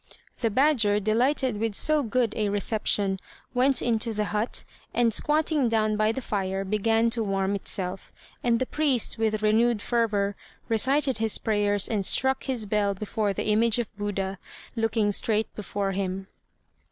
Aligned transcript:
The 0.39 0.49
badger, 0.49 0.99
delighted 0.99 1.57
with 1.59 1.75
so 1.75 2.01
good 2.01 2.33
a 2.35 2.49
reception, 2.49 3.19
went 3.53 3.83
into 3.83 4.13
the 4.13 4.25
hut, 4.33 4.63
and 4.95 5.13
squatting 5.13 5.69
down 5.69 5.95
by 5.95 6.11
the 6.11 6.23
fire 6.23 6.65
began 6.65 7.11
to 7.11 7.23
warm 7.23 7.53
itself; 7.53 8.11
and 8.43 8.57
the 8.59 8.65
priest, 8.65 9.19
with 9.19 9.43
renewed 9.43 9.79
fervour, 9.79 10.35
recited 10.69 11.19
his 11.19 11.37
prayers 11.37 11.87
and 11.87 12.03
struck 12.03 12.45
his 12.45 12.65
bell 12.65 12.95
before 12.95 13.31
the 13.31 13.45
image 13.49 13.77
of 13.77 13.95
Buddha, 13.95 14.39
looking 14.75 15.11
straight 15.11 15.53
before 15.53 15.91
him. 15.91 16.25